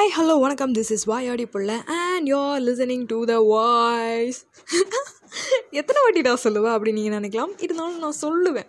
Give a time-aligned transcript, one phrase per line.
[0.00, 0.74] Hi hello வணக்கம்.
[0.76, 4.38] This is வாயாடி புள்ள and you're listening to the voice
[5.80, 7.52] எத்தனை வாட்டி நான் சொல்லுவேன் அப்படி நீங்கள் நினைக்கலாம்?
[7.64, 8.68] இருந்தாலும் நான் சொல்லுவேன்.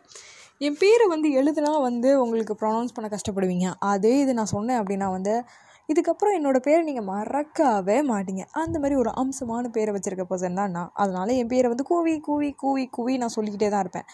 [0.68, 3.70] என் பேரை வந்து எழுதுனா வந்து உங்களுக்கு ப்ரொனவுன்ஸ் பண்ண கஷ்டப்படுவீங்க.
[3.92, 5.36] அதே இது நான் சொன்னேன் அப்படின்னா வந்து
[5.94, 8.46] இதுக்கப்புறம் என்னோடய பேரை நீங்கள் மறக்கவே மாட்டீங்க.
[8.64, 10.92] அந்த மாதிரி ஒரு அம்சமான பேரை வச்சுருக்க பர்சன் தான் நான்.
[11.04, 14.10] அதனால் என் பேரை வந்து கூவி கூவி கூவி கூவி நான் சொல்லிக்கிட்டே தான் இருப்பேன்.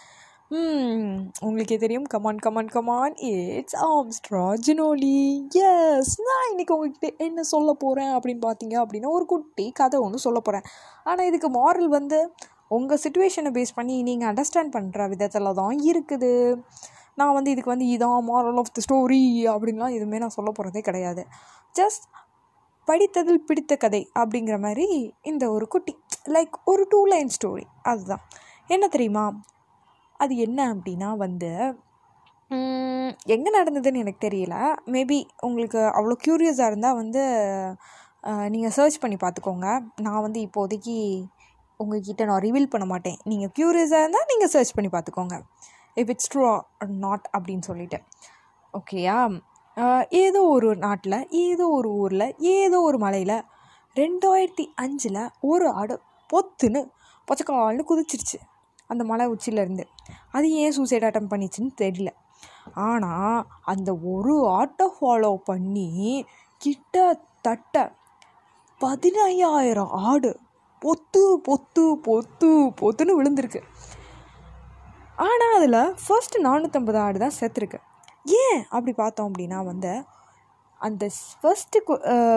[0.50, 2.06] உங்களுக்கே தெரியும்.
[2.12, 5.16] Come on come on come on it's ஆம்ஸ்ட்ரா Jinoli
[5.62, 10.40] yes நான் இன்றைக்கி உங்ககிட்ட என்ன சொல்ல போகிறேன் அப்படின்னு பார்த்தீங்க அப்படின்னா ஒரு குட்டி கதை ஒன்று சொல்ல
[10.40, 10.64] போகிறேன்
[11.04, 12.20] ஆனால் இதுக்கு மாரல் வந்து
[12.68, 16.32] உங்கள் சுச்சுவேஷனை பேஸ் பண்ணி நீங்கள் அண்டர்ஸ்டாண்ட் பண்ணுற விதத்தில் தான் இருக்குது.
[17.14, 19.22] நான் வந்து இதுக்கு வந்து இதான் மாரல் ஆஃப் த ஸ்டோரி
[19.54, 21.24] அப்படின்லாம் எதுவுமே நான் சொல்ல போகிறதே கிடையாது.
[21.74, 22.06] ஜஸ்ட்
[22.88, 24.88] படித்ததில் பிடித்த கதை அப்படிங்கிற மாதிரி
[25.22, 25.94] இந்த ஒரு குட்டி
[26.36, 28.24] லைக் ஒரு டூ லைன் ஸ்டோரி அதுதான்.
[28.66, 29.26] என்ன தெரியுமா?
[30.20, 31.50] அது என்ன அப்படின்னா வந்து
[33.34, 34.54] எங்கே நடந்ததுன்னு எனக்கு தெரியல.
[34.94, 37.22] மேபி உங்களுக்கு அவ்வளோ க்யூரியஸாக இருந்தால் வந்து
[38.54, 39.66] நீங்கள் சர்ச் பண்ணி பார்த்துக்கோங்க
[40.06, 40.96] நான் வந்து இப்போதைக்கு
[41.80, 43.18] உங்ககிட்ட நான் ரிவீல் பண்ண மாட்டேன்.
[43.30, 45.36] நீங்கள் க்யூரியஸாக இருந்தால் நீங்கள் சர்ச் பண்ணி பார்த்துக்கோங்க
[46.00, 46.42] இஃப் இட்ஸ் ட்ரூ
[47.04, 47.98] நாட் அப்படின்னு சொல்லிட்டு.
[48.74, 49.18] ஓகேயா
[50.24, 53.36] ஏதோ ஒரு நாட்டில் ஏதோ ஒரு ஊரில் ஏதோ ஒரு மலையில்
[53.96, 55.94] ரெண்டாயிரத்தி அஞ்சில் ஒரு ஆடு
[56.30, 56.80] பொத்துன்னு
[57.28, 58.38] பொச்சக்கால்னு குதிச்சிருச்சு.
[58.90, 59.84] அந்த மலை உச்சியிலேருந்து
[60.36, 62.10] அது ஏன் சூசைட் அட்டம் பண்ணிச்சுன்னு தெரியல.
[62.88, 63.38] ஆனால்
[63.72, 65.88] அந்த ஒரு ஆட்டோ ஃபாலோ பண்ணி
[66.60, 67.76] கிட்டத்தட்ட
[68.80, 70.30] பதினையாயிரம் ஆடு
[70.82, 72.50] பொத்து பொத்து பொத்து
[72.80, 73.60] பொத்துன்னு விழுந்திருக்கு.
[75.26, 77.78] ஆனால் அதில் ஃபர்ஸ்ட் நானூற்றம்பது ஆடு தான் செத்துருக்கு.
[78.42, 79.92] ஏன் அப்படி பார்த்தோம் அப்படின்னா வந்து
[80.80, 81.04] அந்த
[81.40, 81.78] ஃபஸ்ட்டு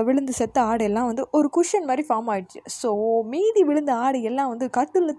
[0.07, 2.89] விழுந்து செத்த ஆடு எல்லாம் வந்து ஒரு குஷன் மாதிரி ஃபார்ம் ஆகிடுச்சு ஸோ
[3.33, 5.11] மீதி விழுந்த ஆடு எல்லாம் வந்து கட்டில்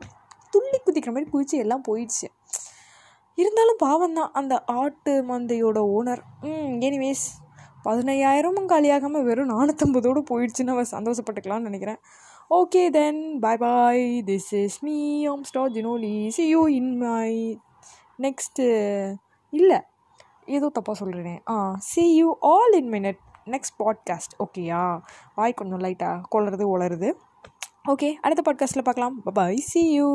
[0.52, 2.26] துள்ளி குதிக்கிற மாதிரி குதிச்சு எல்லாம் போயிடுச்சு.
[3.38, 7.24] இருந்தாலும் பாவம் தான் அந்த ஆட்டு மந்தையோட ஓனர் ம் எனிவேஸ்
[7.84, 12.00] பதினையாயிரமும் காலியாகாமல் வெறும் நானூற்றம்பதோடு போயிடுச்சுன்னு அவன் சந்தோஷப்பட்டுக்கலாம்னு நினைக்கிறேன்.
[12.50, 17.30] Okay then bye bye this is me I'm star Jinoli see you in my
[18.18, 18.64] next
[19.52, 19.78] இல்லை
[20.46, 21.56] ஏதோ தப்பாக சொல்கிறேன் ஆ
[21.90, 24.82] see you all in my net next podcast ஓகேயா
[25.34, 27.10] வாய் கொஞ்சம் லைட்டாக கொளருது ஒளருது
[27.88, 29.16] ஓகே அடுத்த பாட்காஸ்ட்டில் பார்க்கலாம்.
[29.22, 30.08] பாய் சி யூ